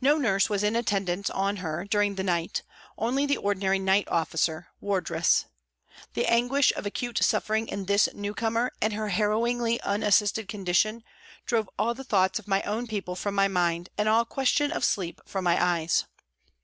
No 0.00 0.18
nurse 0.18 0.48
was 0.48 0.62
in 0.62 0.76
attendance 0.76 1.28
on 1.30 1.56
her 1.56 1.84
during 1.84 2.14
the 2.14 2.22
night, 2.22 2.62
only 2.96 3.26
the 3.26 3.38
ordinary 3.38 3.80
night 3.80 4.06
officer 4.06 4.68
(wardress). 4.80 5.46
The 6.14 6.26
anguish 6.26 6.72
of 6.76 6.86
acute 6.86 7.18
suffering 7.24 7.66
in 7.66 7.86
this 7.86 8.08
newcomer 8.14 8.72
and 8.80 8.92
her 8.92 9.08
harrowingly 9.08 9.80
unassisted 9.80 10.46
condition, 10.46 11.02
drove 11.44 11.68
all 11.76 11.92
thoughts 11.94 12.38
of 12.38 12.46
my 12.46 12.62
own 12.62 12.86
people 12.86 13.16
from 13.16 13.34
my 13.34 13.48
mind 13.48 13.88
and 13.98 14.08
all 14.08 14.24
question 14.24 14.70
of 14.70 14.84
sleep 14.84 15.20
from 15.26 15.42
my 15.42 15.60
eyes. 15.60 16.04